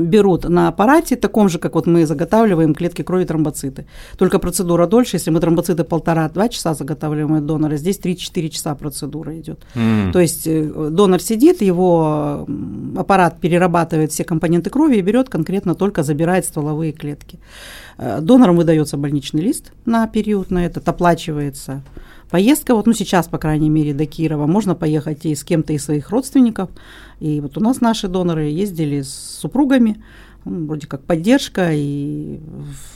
берут 0.00 0.48
на 0.48 0.68
аппарате, 0.68 1.16
таком 1.16 1.48
же, 1.48 1.58
как 1.58 1.74
вот 1.74 1.86
мы 1.86 2.06
заготавливаем 2.06 2.74
клетки 2.74 3.02
крови 3.02 3.24
тромбоциты. 3.24 3.86
Только 4.16 4.38
процедура 4.38 4.86
дольше, 4.86 5.16
если 5.16 5.30
мы 5.30 5.40
тромбоциты 5.40 5.82
полтора-два 5.82 6.48
часа 6.48 6.74
заготавливаем 6.74 7.34
от 7.34 7.46
донора, 7.46 7.63
здесь 7.72 7.98
3-4 7.98 8.48
часа 8.48 8.74
процедура 8.74 9.38
идет. 9.38 9.60
Mm. 9.74 10.12
То 10.12 10.20
есть 10.20 10.46
э, 10.46 10.88
донор 10.90 11.20
сидит, 11.20 11.62
его 11.62 12.46
аппарат 12.96 13.40
перерабатывает 13.40 14.12
все 14.12 14.24
компоненты 14.24 14.70
крови 14.70 14.96
и 14.96 15.02
берет 15.02 15.28
конкретно 15.28 15.74
только 15.74 16.02
забирает 16.02 16.44
стволовые 16.44 16.92
клетки. 16.92 17.38
Э, 17.98 18.20
донорам 18.20 18.56
выдается 18.56 18.96
больничный 18.96 19.42
лист 19.42 19.72
на 19.84 20.06
период 20.06 20.50
на 20.50 20.64
этот, 20.64 20.88
оплачивается 20.88 21.82
поездка, 22.30 22.74
вот 22.74 22.86
ну 22.86 22.92
сейчас, 22.92 23.28
по 23.28 23.38
крайней 23.38 23.70
мере, 23.70 23.94
до 23.94 24.06
Кирова, 24.06 24.46
можно 24.46 24.74
поехать 24.74 25.24
и 25.24 25.34
с 25.34 25.44
кем-то 25.44 25.72
из 25.72 25.84
своих 25.84 26.10
родственников. 26.10 26.68
И 27.20 27.40
вот 27.40 27.56
у 27.56 27.60
нас 27.60 27.80
наши 27.80 28.08
доноры 28.08 28.46
ездили 28.46 29.02
с 29.02 29.38
супругами, 29.40 30.02
ну, 30.44 30.66
вроде 30.66 30.86
как 30.86 31.04
поддержка 31.04 31.70
и 31.72 32.40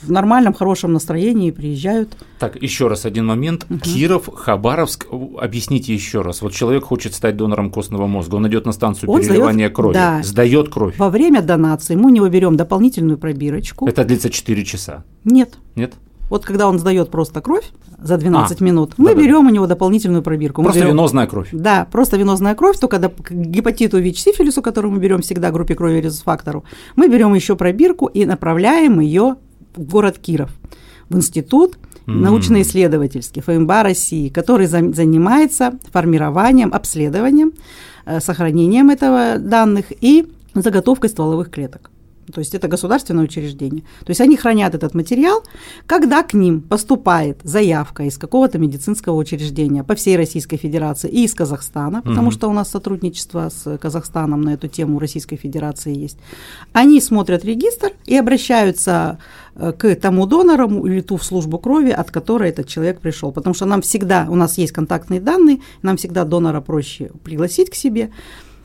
в 0.03 0.11
нормальном, 0.11 0.55
хорошем 0.55 0.93
настроении 0.93 1.51
приезжают. 1.51 2.17
Так, 2.39 2.61
еще 2.61 2.89
раз 2.89 3.05
один 3.05 3.27
момент. 3.27 3.67
Угу. 3.69 3.81
Киров, 3.81 4.29
Хабаровск, 4.35 5.07
объясните 5.39 5.95
еще 5.95 6.23
раз. 6.23 6.43
Вот 6.43 6.53
человек 6.53 6.85
хочет 6.85 7.15
стать 7.15 7.37
донором 7.37 7.71
костного 7.71 8.07
мозга, 8.07 8.37
он 8.37 8.49
идет 8.49 8.67
на 8.67 8.73
станцию 8.73 9.11
он 9.11 9.21
переливания 9.21 9.67
сдает, 9.67 9.75
крови, 9.75 9.95
да. 9.95 10.23
сдает 10.23 10.69
кровь. 10.69 10.99
Во 10.99 11.11
время 11.11 11.43
донации 11.43 11.95
мы 11.95 12.07
у 12.07 12.15
него 12.15 12.29
берем 12.29 12.57
дополнительную 12.57 13.19
пробирочку. 13.19 13.87
Это 13.87 14.05
длится 14.05 14.31
4 14.31 14.65
часа? 14.65 15.05
Нет. 15.25 15.55
Нет? 15.75 15.95
Вот 16.31 16.45
когда 16.45 16.69
он 16.69 16.79
сдает 16.79 17.11
просто 17.11 17.41
кровь 17.41 17.71
за 17.99 18.17
12 18.17 18.61
а, 18.61 18.65
минут, 18.65 18.95
мы 18.97 19.15
да, 19.15 19.21
берем 19.21 19.43
да. 19.43 19.51
у 19.51 19.51
него 19.51 19.67
дополнительную 19.67 20.23
пробирку. 20.23 20.63
Просто 20.63 20.81
берем, 20.81 20.93
венозная 20.93 21.27
кровь. 21.27 21.49
Да, 21.53 21.87
просто 21.91 22.17
венозная 22.17 22.55
кровь, 22.55 22.79
только 22.79 22.99
до, 22.99 23.09
к 23.09 23.31
гепатиту 23.31 23.99
ВИЧ, 23.99 24.21
сифилису, 24.21 24.63
который 24.63 24.91
мы 24.91 24.99
берем 24.99 25.23
всегда, 25.23 25.51
группе 25.51 25.75
крови 25.75 26.01
резус-фактору, 26.01 26.65
мы 26.97 27.09
берем 27.09 27.35
еще 27.35 27.57
пробирку 27.57 28.07
и 28.07 28.25
направляем 28.25 29.01
ее 29.01 29.37
в 29.75 29.83
город 29.83 30.19
Киров, 30.19 30.51
в 31.09 31.17
институт 31.17 31.79
научно-исследовательский 32.09 33.43
ФМБА 33.43 33.83
России, 33.83 34.29
который 34.29 34.67
за, 34.67 34.93
занимается 34.93 35.79
формированием, 35.93 36.73
обследованием, 36.73 37.53
э, 38.07 38.21
сохранением 38.21 38.91
этого 38.91 39.39
данных 39.39 39.87
и 40.01 40.27
заготовкой 40.55 41.11
стволовых 41.11 41.51
клеток. 41.51 41.91
То 42.33 42.41
есть 42.41 42.55
это 42.55 42.69
государственное 42.69 43.25
учреждение. 43.25 43.83
То 44.01 44.11
есть 44.11 44.21
они 44.21 44.37
хранят 44.37 44.75
этот 44.75 44.95
материал, 44.95 45.43
когда 45.87 46.23
к 46.23 46.35
ним 46.35 46.61
поступает 46.61 47.41
заявка 47.43 48.05
из 48.05 48.19
какого-то 48.19 48.59
медицинского 48.59 49.15
учреждения 49.15 49.85
по 49.85 49.95
всей 49.95 50.17
Российской 50.17 50.57
Федерации 50.57 51.09
и 51.09 51.25
из 51.25 51.35
Казахстана, 51.35 52.03
потому 52.03 52.29
mm 52.29 52.33
что 52.39 52.49
у 52.49 52.53
нас 52.53 52.71
сотрудничество 52.71 53.49
с 53.49 53.79
Казахстаном 53.79 54.43
на 54.43 54.51
эту 54.51 54.69
тему 54.69 54.99
Российской 54.99 55.37
Федерации 55.37 55.97
есть. 55.97 56.19
Они 56.73 57.01
смотрят 57.01 57.45
регистр 57.45 57.93
и 58.07 58.17
обращаются 58.17 59.19
э, 59.55 59.73
к 59.73 59.95
тому 59.97 60.27
донору 60.27 60.87
или 60.87 61.01
ту 61.01 61.17
в 61.17 61.25
службу 61.25 61.59
крови, 61.59 61.91
от 61.91 62.11
которой 62.11 62.51
этот 62.51 62.69
человек 62.69 63.01
пришел. 63.01 63.33
Потому 63.33 63.55
что 63.55 63.65
нам 63.65 63.81
всегда, 63.81 64.27
у 64.29 64.35
нас 64.35 64.59
есть 64.59 64.73
контактные 64.73 65.21
данные, 65.21 65.61
нам 65.83 65.97
всегда 65.97 66.25
донора 66.25 66.61
проще 66.61 67.11
пригласить 67.25 67.71
к 67.71 67.75
себе. 67.75 68.07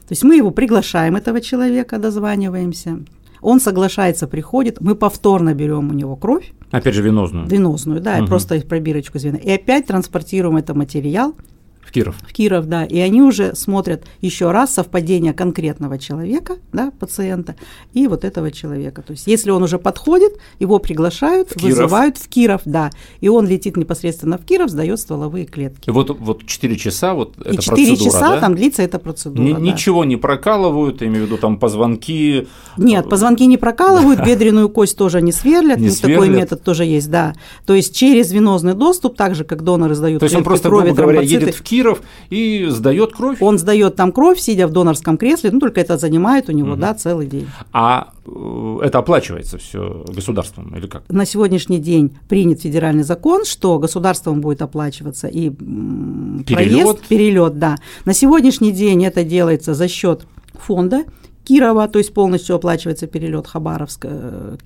То 0.07 0.11
есть 0.11 0.23
мы 0.23 0.35
его 0.35 0.51
приглашаем, 0.51 1.15
этого 1.15 1.39
человека, 1.39 1.97
дозваниваемся, 1.97 2.99
он 3.43 3.59
соглашается, 3.59 4.27
приходит, 4.27 4.81
мы 4.81 4.95
повторно 4.95 5.53
берем 5.53 5.89
у 5.89 5.93
него 5.93 6.15
кровь. 6.15 6.53
Опять 6.71 6.95
же 6.95 7.03
венозную. 7.03 7.47
Венозную, 7.47 8.01
да, 8.01 8.19
угу. 8.19 8.27
просто 8.27 8.59
пробирочку 8.61 9.17
из 9.17 9.23
вены. 9.23 9.39
И 9.43 9.51
опять 9.51 9.87
транспортируем 9.87 10.57
этот 10.57 10.75
материал 10.75 11.35
Киров. 11.91 12.15
В 12.27 12.33
Киров, 12.33 12.65
да. 12.65 12.85
И 12.85 12.99
они 12.99 13.21
уже 13.21 13.55
смотрят 13.55 14.03
еще 14.21 14.51
раз 14.51 14.73
совпадение 14.73 15.33
конкретного 15.33 15.99
человека, 15.99 16.57
да, 16.71 16.91
пациента, 16.99 17.55
и 17.93 18.07
вот 18.07 18.25
этого 18.25 18.51
человека. 18.51 19.01
То 19.01 19.11
есть, 19.11 19.27
если 19.27 19.51
он 19.51 19.63
уже 19.63 19.77
подходит, 19.77 20.33
его 20.59 20.79
приглашают, 20.79 21.49
в 21.49 21.61
вызывают 21.61 22.17
в 22.17 22.27
Киров, 22.27 22.61
да. 22.65 22.89
И 23.21 23.29
он 23.29 23.47
летит 23.47 23.77
непосредственно 23.77 24.37
в 24.37 24.45
Киров, 24.45 24.69
сдает 24.69 24.99
стволовые 24.99 25.45
клетки. 25.45 25.89
И 25.89 25.91
вот, 25.91 26.09
вот 26.19 26.45
4 26.45 26.75
часа 26.77 27.13
вот 27.13 27.37
и 27.37 27.49
эта 27.49 27.61
4 27.61 27.87
процедура, 27.87 28.11
часа 28.11 28.29
да? 28.35 28.39
там 28.39 28.55
длится 28.55 28.81
эта 28.81 28.97
процедура. 28.99 29.47
Н- 29.47 29.53
да. 29.53 29.59
Ничего 29.59 30.03
не 30.03 30.17
прокалывают, 30.17 31.01
я 31.01 31.07
имею 31.07 31.25
в 31.25 31.27
виду 31.27 31.37
там 31.37 31.57
позвонки. 31.57 32.47
Нет, 32.77 33.07
позвонки 33.07 33.45
не 33.45 33.57
прокалывают, 33.57 34.25
бедренную 34.25 34.69
кость 34.69 34.97
тоже 34.97 35.21
не 35.21 35.31
сверлят, 35.31 35.79
не 35.79 35.91
такой 35.91 36.29
метод 36.29 36.63
тоже 36.63 36.85
есть, 36.85 37.11
да. 37.11 37.33
То 37.65 37.73
есть 37.73 37.95
через 37.95 38.31
венозный 38.31 38.73
доступ, 38.73 39.15
так 39.15 39.35
же, 39.35 39.43
как 39.43 39.63
доноры 39.63 39.93
сдают 39.93 40.19
То 40.19 40.25
есть 40.25 40.35
он 40.35 40.43
просто, 40.43 40.69
грубо 40.69 40.91
говоря, 40.91 41.21
едет 41.21 41.53
в 41.53 41.61
Киров 41.61 41.72
и 42.29 42.67
сдает 42.69 43.13
кровь. 43.13 43.37
Он 43.41 43.57
сдает 43.57 43.95
там 43.95 44.11
кровь, 44.11 44.39
сидя 44.39 44.67
в 44.67 44.71
донорском 44.71 45.17
кресле, 45.17 45.51
ну 45.51 45.59
только 45.59 45.81
это 45.81 45.97
занимает 45.97 46.49
у 46.49 46.51
него, 46.51 46.73
угу. 46.73 46.81
да, 46.81 46.93
целый 46.93 47.27
день. 47.27 47.47
А 47.71 48.09
э, 48.25 48.79
это 48.83 48.99
оплачивается 48.99 49.57
все 49.57 50.05
государством 50.07 50.75
или 50.75 50.87
как? 50.87 51.03
На 51.09 51.25
сегодняшний 51.25 51.79
день 51.79 52.15
принят 52.29 52.61
федеральный 52.61 53.03
закон, 53.03 53.45
что 53.45 53.79
государством 53.79 54.41
будет 54.41 54.61
оплачиваться 54.61 55.27
и 55.27 55.49
перелет. 55.49 56.45
проезд, 56.47 57.07
перелет, 57.07 57.59
да. 57.59 57.77
На 58.05 58.13
сегодняшний 58.13 58.71
день 58.71 59.05
это 59.05 59.23
делается 59.23 59.73
за 59.73 59.87
счет 59.87 60.25
фонда 60.53 61.03
Кирова, 61.43 61.87
то 61.87 61.99
есть 61.99 62.13
полностью 62.13 62.55
оплачивается 62.55 63.07
перелет 63.07 63.47
Хабаровск, 63.47 64.05
э, 64.09 64.57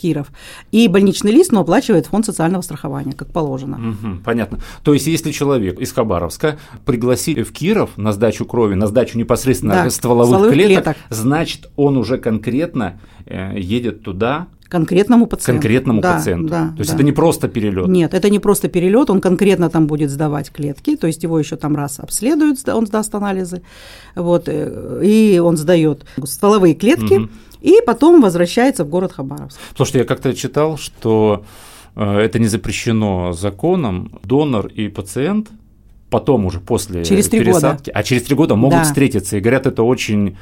и 0.72 0.88
больничный 0.88 1.32
лист, 1.32 1.52
но 1.52 1.62
оплачивает 1.62 2.08
фонд 2.08 2.26
социального 2.26 2.62
страхования, 2.62 3.14
как 3.14 3.30
положено. 3.30 3.78
Угу, 3.78 4.24
понятно. 4.24 4.60
То 4.84 4.94
есть, 4.94 5.08
если 5.08 5.32
человек 5.32 5.80
из 5.80 5.92
Хабаровска 5.92 6.58
пригласили 6.86 7.44
в 7.44 7.52
Киров 7.52 7.98
на 7.98 8.12
сдачу 8.12 8.46
крови, 8.46 8.76
на 8.76 8.88
сдачу 8.88 9.18
непосредственно 9.18 9.74
да, 9.74 9.90
стволовых, 9.90 10.28
стволовых 10.28 10.54
клеток, 10.54 10.84
клеток, 10.84 10.98
значит, 11.10 11.70
он 11.76 11.98
уже 11.98 12.18
конкретно 12.18 13.00
э, 13.26 13.58
едет 13.58 14.04
туда, 14.04 14.48
Конкретному 14.70 15.28
пациенту. 15.28 15.62
Конкретному 15.62 16.02
да, 16.02 16.16
пациенту. 16.16 16.50
Да, 16.50 16.68
то 16.70 16.80
есть 16.80 16.92
да. 16.92 16.96
это 16.96 17.04
не 17.04 17.12
просто 17.12 17.48
перелет. 17.48 17.88
Нет, 17.88 18.14
это 18.14 18.30
не 18.30 18.40
просто 18.40 18.68
перелет, 18.68 19.10
он 19.10 19.22
конкретно 19.22 19.70
там 19.70 19.88
будет 19.88 20.10
сдавать 20.10 20.52
клетки, 20.52 20.96
то 20.96 21.08
есть 21.08 21.24
его 21.24 21.40
еще 21.40 21.56
там 21.56 21.76
раз 21.76 22.00
обследуют, 22.00 22.68
он 22.68 22.86
сдаст 22.86 23.16
анализы, 23.16 23.62
вот, 24.16 24.44
э, 24.48 25.02
и 25.04 25.40
он 25.40 25.58
сдает 25.58 26.06
стволовые 26.26 26.76
клетки, 26.76 27.14
угу. 27.14 27.30
и 27.62 27.80
потом 27.86 28.22
возвращается 28.22 28.84
в 28.84 28.90
город 28.90 29.14
Хабаровск. 29.14 29.58
Потому 29.70 29.88
что 29.88 29.98
я 29.98 30.04
как-то 30.04 30.34
читал, 30.34 30.78
что 30.78 31.46
э, 31.96 32.20
это 32.20 32.40
не 32.40 32.48
запрещено 32.48 33.34
законом, 33.34 34.20
донор 34.24 34.68
и 34.68 34.90
пациент 34.90 35.50
потом 36.10 36.46
уже 36.46 36.60
после 36.60 37.04
через 37.04 37.28
пересадки, 37.30 37.90
года. 37.90 38.00
а 38.00 38.04
через 38.04 38.24
три 38.24 38.36
года 38.36 38.56
могут 38.56 38.80
да. 38.80 38.84
встретиться, 38.84 39.38
и 39.38 39.40
говорят, 39.40 39.68
это 39.68 39.84
очень 39.84 40.38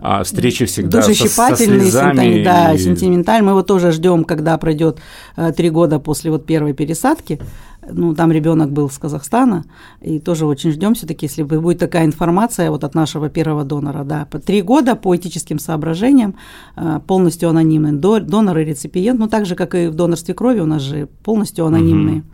а 0.00 0.24
встречи 0.24 0.64
всегда 0.66 1.00
Душещипательный, 1.00 1.80
со, 1.80 1.84
со 1.84 2.12
слезами. 2.12 2.44
Да, 2.44 2.72
и... 2.72 2.78
сентименталь. 2.78 3.42
Мы 3.42 3.50
его 3.50 3.62
тоже 3.62 3.92
ждем, 3.92 4.24
когда 4.24 4.56
пройдет 4.58 4.98
э, 5.36 5.52
три 5.52 5.70
года 5.70 5.98
после 5.98 6.30
вот 6.30 6.46
первой 6.46 6.72
пересадки. 6.72 7.40
Ну, 7.88 8.14
там 8.14 8.32
ребенок 8.32 8.72
был 8.72 8.90
с 8.90 8.98
Казахстана, 8.98 9.64
и 10.00 10.18
тоже 10.18 10.44
очень 10.46 10.72
ждем 10.72 10.94
все-таки, 10.94 11.26
если 11.26 11.44
будет 11.44 11.78
такая 11.78 12.04
информация 12.04 12.70
вот 12.70 12.82
от 12.82 12.96
нашего 12.96 13.28
первого 13.28 13.64
донора, 13.64 14.02
да, 14.02 14.26
по 14.28 14.40
три 14.40 14.60
года 14.60 14.96
по 14.96 15.14
этическим 15.14 15.60
соображениям 15.60 16.34
э, 16.76 17.00
полностью 17.06 17.48
анонимный 17.48 17.92
донор 17.92 18.58
и 18.58 18.64
реципиент, 18.64 19.20
ну, 19.20 19.28
так 19.28 19.46
же, 19.46 19.54
как 19.54 19.74
и 19.76 19.86
в 19.86 19.94
донорстве 19.94 20.34
крови 20.34 20.60
у 20.60 20.66
нас 20.66 20.82
же 20.82 21.08
полностью 21.22 21.66
анонимные. 21.66 22.18
Угу. 22.18 22.26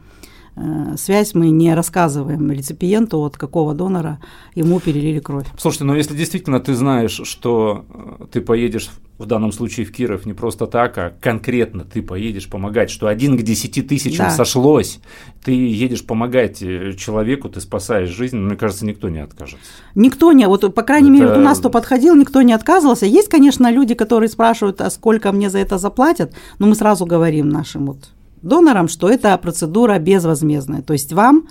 Э, 0.55 0.97
связь 0.97 1.35
мы 1.35 1.51
не 1.51 1.75
рассказываем 1.75 2.51
реципиенту, 2.51 3.23
от 3.25 3.37
какого 3.37 3.75
донора 3.75 4.21
ему 4.55 4.81
перелили 4.81 5.19
кровь. 5.19 5.47
Слушайте, 5.59 5.85
но 5.85 5.97
если 5.97 6.15
действительно 6.15 6.61
ты 6.61 6.75
знаешь, 6.75 7.21
что 7.25 7.87
э, 7.89 8.25
ты 8.31 8.41
поедешь 8.43 8.91
в 9.19 9.27
данном 9.27 9.53
случае 9.53 9.87
в 9.87 9.93
Киров 9.93 10.27
не 10.27 10.35
просто 10.35 10.67
так, 10.67 10.99
а 10.99 11.15
конкретно 11.21 11.85
ты 11.85 12.03
поедешь 12.03 12.51
помогать, 12.51 12.91
что 12.91 13.07
один 13.07 13.39
к 13.39 13.43
десяти 13.43 13.81
тысячам 13.81 14.27
да. 14.27 14.31
сошлось, 14.31 15.01
ты 15.43 15.53
едешь 15.53 16.05
помогать 16.05 16.63
э, 16.63 16.93
человеку, 16.99 17.49
ты 17.49 17.61
спасаешь 17.61 18.11
жизнь, 18.11 18.37
мне 18.37 18.57
кажется, 18.57 18.85
никто 18.85 19.09
не 19.09 19.21
откажется. 19.21 19.65
Никто 19.95 20.33
не, 20.33 20.47
вот 20.49 20.75
по 20.75 20.83
крайней 20.83 21.09
это... 21.09 21.15
мере, 21.15 21.29
вот 21.29 21.39
у 21.39 21.41
нас 21.41 21.61
кто 21.61 21.71
подходил, 21.71 22.15
никто 22.15 22.43
не 22.43 22.53
отказывался. 22.53 23.07
Есть, 23.07 23.29
конечно, 23.29 23.71
люди, 23.71 23.95
которые 23.95 24.29
спрашивают, 24.29 24.83
а 24.83 24.91
сколько 24.91 25.33
мне 25.33 25.49
за 25.49 25.61
это 25.61 25.79
заплатят, 25.79 26.35
но 26.59 26.67
мы 26.67 26.75
сразу 26.75 27.07
говорим 27.07 27.49
нашим 27.49 27.87
вот 27.87 28.11
донорам, 28.43 28.89
что 28.89 29.09
это 29.09 29.37
процедура 29.39 29.99
безвозмездная. 29.99 30.83
То 30.83 30.93
есть 30.93 31.13
вам 31.13 31.49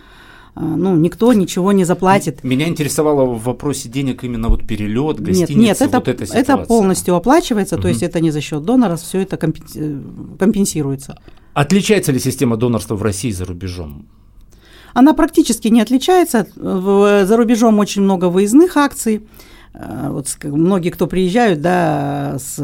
э, 0.56 0.60
ну, 0.62 0.96
никто 0.96 1.34
ничего 1.34 1.72
не 1.72 1.86
заплатит. 1.86 2.44
Меня 2.44 2.68
интересовало 2.68 3.26
в 3.26 3.44
вопросе 3.44 3.90
денег 3.90 4.24
именно 4.24 4.50
вот 4.50 4.68
перелет, 4.68 5.20
гостиница, 5.20 5.54
нет, 5.54 5.60
нет, 5.60 5.82
это, 5.82 6.00
вот 6.00 6.08
эта 6.08 6.26
ситуация. 6.26 6.56
это 6.56 6.66
полностью 6.66 7.16
оплачивается, 7.16 7.76
угу. 7.76 7.84
то 7.84 7.88
есть 7.88 8.04
это 8.04 8.20
не 8.20 8.32
за 8.32 8.42
счет 8.42 8.64
донора, 8.64 8.96
все 8.96 9.22
это 9.22 9.38
компенсируется. 9.38 11.18
Отличается 11.54 12.12
ли 12.12 12.20
система 12.20 12.58
донорства 12.58 12.96
в 12.96 13.04
России 13.04 13.32
за 13.32 13.46
рубежом? 13.46 14.08
Она 14.94 15.14
практически 15.14 15.70
не 15.70 15.82
отличается. 15.82 16.48
За 16.56 17.38
рубежом 17.38 17.80
очень 17.80 18.02
много 18.02 18.26
выездных 18.26 18.78
акций. 18.78 19.26
Э, 19.74 20.10
вот 20.10 20.28
многие, 20.44 20.90
кто 20.90 21.08
приезжают, 21.08 21.62
да, 21.62 22.38
с 22.40 22.60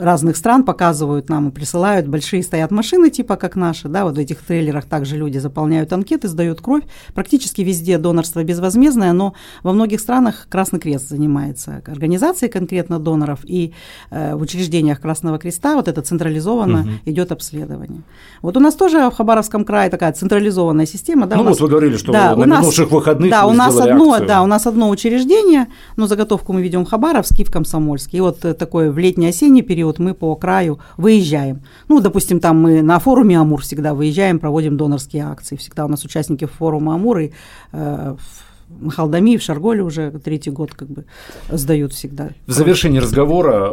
разных 0.00 0.36
стран 0.36 0.64
показывают 0.64 1.28
нам 1.28 1.48
и 1.48 1.50
присылают, 1.50 2.06
большие 2.06 2.42
стоят 2.42 2.70
машины 2.70 3.10
типа 3.10 3.36
как 3.36 3.56
наши, 3.56 3.88
да, 3.88 4.04
вот 4.04 4.16
в 4.16 4.18
этих 4.18 4.42
трейлерах 4.42 4.84
также 4.84 5.16
люди 5.16 5.38
заполняют 5.38 5.92
анкеты, 5.92 6.28
сдают 6.28 6.60
кровь. 6.60 6.82
Практически 7.14 7.62
везде 7.62 7.98
донорство 7.98 8.44
безвозмездное, 8.44 9.12
но 9.12 9.34
во 9.62 9.72
многих 9.72 10.00
странах 10.00 10.46
Красный 10.48 10.80
Крест 10.80 11.08
занимается 11.08 11.82
организацией 11.86 12.50
конкретно 12.50 12.98
доноров, 12.98 13.40
и 13.44 13.72
э, 14.10 14.34
в 14.34 14.42
учреждениях 14.42 15.00
Красного 15.00 15.38
Креста 15.38 15.74
вот 15.74 15.88
это 15.88 16.02
централизованно 16.02 16.80
угу. 16.80 16.90
идет 17.06 17.32
обследование. 17.32 18.02
Вот 18.42 18.56
у 18.56 18.60
нас 18.60 18.74
тоже 18.74 19.10
в 19.10 19.14
Хабаровском 19.14 19.64
крае 19.64 19.90
такая 19.90 20.12
централизованная 20.12 20.86
система. 20.86 21.26
Да, 21.26 21.36
ну 21.36 21.44
вот 21.44 21.60
вы 21.60 21.68
говорили, 21.68 21.96
что 21.96 22.12
да, 22.12 22.36
на 22.36 22.44
минувших 22.44 22.90
выходных 22.90 23.30
да, 23.30 23.46
у 23.46 23.52
нас 23.52 23.78
одно, 23.78 24.12
акцию. 24.12 24.28
Да, 24.28 24.42
у 24.42 24.46
нас 24.46 24.66
одно 24.66 24.90
учреждение, 24.90 25.66
но 25.96 26.06
заготовку 26.06 26.52
мы 26.52 26.62
ведем 26.62 26.84
в 26.84 26.88
Хабаровске 26.88 27.42
и 27.42 27.44
в 27.46 27.50
Комсомольске. 27.50 28.18
И 28.18 28.20
вот 28.20 28.44
э, 28.44 28.54
такой 28.54 28.90
в 28.90 28.98
летний-осенний 28.98 29.62
период 29.62 29.87
период 29.88 29.98
мы 29.98 30.14
по 30.14 30.36
краю 30.36 30.78
выезжаем. 30.96 31.62
Ну, 31.88 32.00
допустим, 32.00 32.40
там 32.40 32.60
мы 32.60 32.82
на 32.82 32.98
форуме 32.98 33.38
Амур 33.38 33.60
всегда 33.60 33.94
выезжаем, 33.94 34.38
проводим 34.38 34.76
донорские 34.76 35.24
акции. 35.24 35.56
Всегда 35.56 35.84
у 35.84 35.88
нас 35.88 36.04
участники 36.04 36.46
форума 36.46 36.94
Амур 36.94 37.18
и 37.18 37.30
э, 37.72 38.16
в 38.68 38.90
Халдами, 38.90 39.36
в 39.36 39.42
Шарголе 39.42 39.82
уже 39.82 40.10
третий 40.10 40.50
год 40.50 40.74
как 40.74 40.88
бы 40.88 41.04
сдают 41.50 41.92
всегда. 41.92 42.30
В 42.46 42.52
завершении 42.52 43.00
разговора 43.00 43.72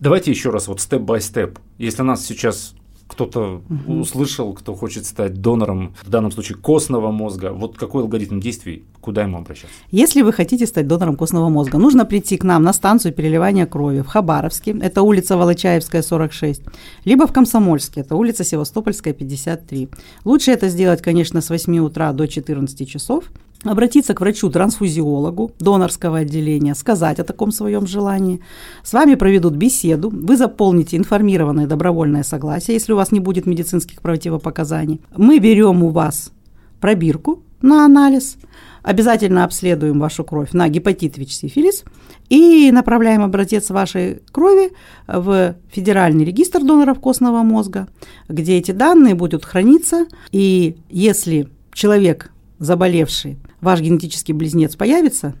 давайте 0.00 0.30
еще 0.30 0.50
раз 0.50 0.68
вот 0.68 0.80
степ-бай-степ. 0.80 1.58
Если 1.78 2.02
нас 2.02 2.24
сейчас 2.24 2.74
кто-то 3.08 3.62
угу. 3.68 4.00
услышал, 4.00 4.52
кто 4.52 4.74
хочет 4.74 5.06
стать 5.06 5.40
донором, 5.40 5.94
в 6.02 6.10
данном 6.10 6.30
случае 6.30 6.58
костного 6.58 7.10
мозга, 7.10 7.52
вот 7.52 7.76
какой 7.76 8.02
алгоритм 8.02 8.38
действий, 8.38 8.84
куда 9.00 9.22
ему 9.22 9.38
обращаться? 9.38 9.74
Если 9.90 10.22
вы 10.22 10.32
хотите 10.32 10.66
стать 10.66 10.86
донором 10.86 11.16
костного 11.16 11.48
мозга, 11.48 11.78
нужно 11.78 12.04
прийти 12.04 12.36
к 12.36 12.44
нам 12.44 12.62
на 12.62 12.72
станцию 12.72 13.14
переливания 13.14 13.66
крови 13.66 14.02
в 14.02 14.06
Хабаровске, 14.06 14.76
это 14.80 15.02
улица 15.02 15.36
Волочаевская, 15.36 16.02
46, 16.02 16.62
либо 17.04 17.26
в 17.26 17.32
Комсомольске, 17.32 18.02
это 18.02 18.14
улица 18.14 18.44
Севастопольская, 18.44 19.14
53. 19.14 19.88
Лучше 20.24 20.52
это 20.52 20.68
сделать, 20.68 21.02
конечно, 21.02 21.40
с 21.40 21.48
8 21.48 21.78
утра 21.78 22.12
до 22.12 22.28
14 22.28 22.88
часов, 22.88 23.24
обратиться 23.64 24.14
к 24.14 24.20
врачу-трансфузиологу 24.20 25.52
донорского 25.58 26.18
отделения, 26.18 26.74
сказать 26.74 27.18
о 27.18 27.24
таком 27.24 27.50
своем 27.50 27.86
желании. 27.86 28.40
С 28.82 28.92
вами 28.92 29.14
проведут 29.14 29.54
беседу, 29.54 30.10
вы 30.10 30.36
заполните 30.36 30.96
информированное 30.96 31.66
добровольное 31.66 32.22
согласие, 32.22 32.74
если 32.74 32.92
у 32.92 32.96
вас 32.96 33.12
не 33.12 33.20
будет 33.20 33.46
медицинских 33.46 34.00
противопоказаний. 34.00 35.00
Мы 35.16 35.38
берем 35.38 35.82
у 35.82 35.88
вас 35.88 36.32
пробирку 36.80 37.42
на 37.60 37.84
анализ, 37.84 38.36
обязательно 38.82 39.44
обследуем 39.44 39.98
вашу 39.98 40.22
кровь 40.22 40.52
на 40.52 40.68
гепатит 40.68 41.18
ВИЧ-сифилис 41.18 41.82
и 42.28 42.70
направляем 42.72 43.22
образец 43.22 43.70
вашей 43.70 44.22
крови 44.30 44.70
в 45.08 45.56
Федеральный 45.72 46.24
регистр 46.24 46.60
доноров 46.62 47.00
костного 47.00 47.42
мозга, 47.42 47.88
где 48.28 48.58
эти 48.58 48.70
данные 48.70 49.16
будут 49.16 49.44
храниться, 49.44 50.06
и 50.30 50.76
если 50.88 51.48
человек 51.72 52.30
заболевший 52.58 53.38
ваш 53.60 53.80
генетический 53.80 54.34
близнец 54.34 54.76
появится, 54.76 55.34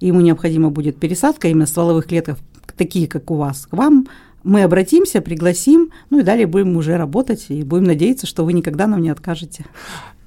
и 0.00 0.06
ему 0.06 0.20
необходима 0.20 0.70
будет 0.70 0.96
пересадка 0.96 1.48
именно 1.48 1.66
стволовых 1.66 2.06
клеток, 2.06 2.38
такие, 2.76 3.06
как 3.06 3.30
у 3.30 3.34
вас, 3.34 3.66
к 3.66 3.72
вам, 3.74 4.06
мы 4.42 4.62
обратимся, 4.62 5.20
пригласим, 5.20 5.90
ну 6.08 6.20
и 6.20 6.22
далее 6.22 6.46
будем 6.46 6.76
уже 6.76 6.96
работать, 6.96 7.46
и 7.48 7.62
будем 7.62 7.84
надеяться, 7.84 8.26
что 8.26 8.44
вы 8.44 8.52
никогда 8.52 8.86
нам 8.86 9.02
не 9.02 9.10
откажете. 9.10 9.66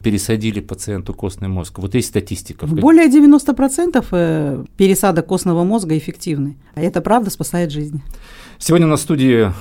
Пересадили 0.03 0.59
пациенту 0.59 1.13
костный 1.13 1.47
мозг. 1.47 1.79
Вот 1.79 1.95
есть 1.95 2.09
статистика. 2.09 2.67
Более 2.67 3.07
90% 3.07 4.05
э, 4.11 4.65
пересадок 4.77 5.25
костного 5.25 5.63
мозга 5.63 5.97
эффективны. 5.97 6.57
А 6.75 6.81
это 6.81 7.01
правда 7.01 7.29
спасает 7.29 7.71
жизни. 7.71 8.01
Сегодня 8.59 8.85
на 8.85 8.97
студии 8.97 9.51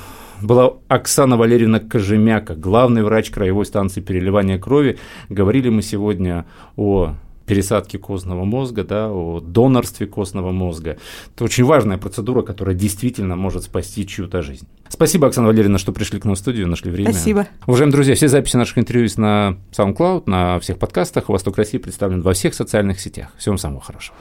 была 0.43 0.75
Оксана 0.89 1.37
Валерьевна 1.37 1.81
Кожемяка, 1.81 2.55
главный 2.55 3.03
врач 3.03 3.31
краевой 3.31 3.67
станции 3.67 4.01
переливания 4.01 4.59
крови. 4.59 4.99
Говорили 5.29 5.69
мы 5.69 5.83
сегодня 5.83 6.47
о 6.77 7.15
пересадке 7.47 7.99
костного 7.99 8.45
мозга, 8.45 8.85
да, 8.85 9.11
о 9.11 9.41
донорстве 9.41 10.07
костного 10.07 10.53
мозга. 10.53 10.97
Это 11.35 11.45
очень 11.45 11.65
важная 11.65 11.99
процедура, 11.99 12.43
которая 12.43 12.75
действительно 12.75 13.37
может 13.37 13.65
спасти 13.65 14.07
чью-то 14.07 14.43
жизнь. 14.43 14.67
Спасибо, 14.89 15.27
Оксана 15.27 15.49
Валерьевна, 15.49 15.79
что 15.79 15.93
пришли 15.93 16.21
к 16.21 16.25
нам 16.25 16.35
в 16.35 16.39
студию, 16.39 16.69
нашли 16.69 16.91
время. 16.91 17.13
Спасибо. 17.13 17.47
Уважаемые 17.67 17.93
друзья, 17.93 18.15
все 18.15 18.29
записи 18.29 18.57
наших 18.57 18.79
интервью 18.79 19.05
есть 19.05 19.19
на 19.19 19.57
SoundCloud, 19.73 20.25
на 20.27 20.61
всех 20.61 20.79
подкастах. 20.79 21.29
«Восток 21.29 21.57
России» 21.57 21.79
представлен 21.79 22.23
во 22.23 22.33
всех 22.33 22.55
социальных 22.55 23.01
сетях. 23.01 23.29
Всем 23.39 23.59
самого 23.59 23.81
хорошего. 23.81 24.17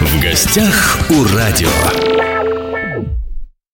В 0.00 0.22
гостях 0.22 1.00
у 1.10 1.24
радио. 1.36 2.33